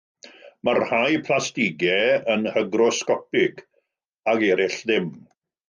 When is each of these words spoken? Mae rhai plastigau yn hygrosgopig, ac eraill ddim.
Mae 0.69 0.77
rhai 0.79 1.19
plastigau 1.27 2.17
yn 2.37 2.49
hygrosgopig, 2.57 3.63
ac 4.35 4.51
eraill 4.51 4.83
ddim. 4.91 5.11